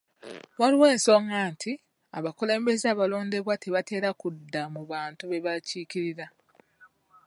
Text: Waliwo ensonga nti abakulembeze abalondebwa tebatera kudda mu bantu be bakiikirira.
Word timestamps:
Waliwo 0.59 0.85
ensonga 0.93 1.37
nti 1.51 1.71
abakulembeze 2.17 2.85
abalondebwa 2.89 3.53
tebatera 3.63 4.09
kudda 4.21 4.61
mu 4.73 4.81
bantu 4.91 5.23
be 5.31 5.39
bakiikirira. 5.45 6.25